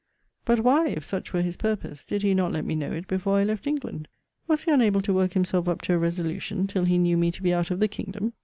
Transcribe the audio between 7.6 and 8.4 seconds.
of the kingdom?